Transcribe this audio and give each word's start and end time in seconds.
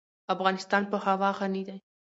افغانستان 0.33 0.83
په 0.91 0.97
هوا 1.05 1.29
غني 1.39 1.63
دی. 1.67 1.77